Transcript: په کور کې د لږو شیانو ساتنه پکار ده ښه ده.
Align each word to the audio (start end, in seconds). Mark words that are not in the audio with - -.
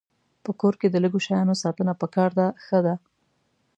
په 0.43 0.51
کور 0.59 0.73
کې 0.79 0.87
د 0.91 0.95
لږو 1.03 1.19
شیانو 1.25 1.55
ساتنه 1.63 1.93
پکار 2.01 2.29
ده 2.39 2.47
ښه 2.65 2.79
ده. 2.85 2.95